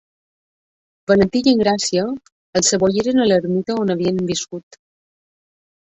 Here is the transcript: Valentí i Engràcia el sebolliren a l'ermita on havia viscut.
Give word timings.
Valentí 1.11 1.41
i 1.47 1.51
Engràcia 1.53 2.07
el 2.61 2.67
sebolliren 2.71 3.23
a 3.27 3.31
l'ermita 3.31 3.79
on 3.87 3.97
havia 3.99 4.19
viscut. 4.35 4.85